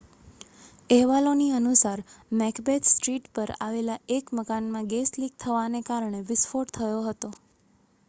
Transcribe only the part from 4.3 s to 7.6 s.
મકાનમાં gas leak થવાને કારણે વિસ્ફોટ થયો હતો